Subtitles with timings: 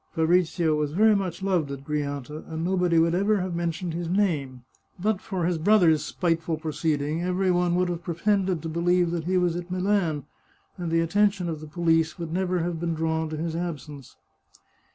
[0.15, 4.09] Fabrizio was very much loved at Grianta, and nobody would ever have men tioned his
[4.09, 4.63] name.
[4.99, 9.55] But for his brother's spiteful proceeding every one would have pretended to believe he was
[9.55, 10.25] at Milan,
[10.75, 14.15] and the attention of the police would never have been drawn to his absence.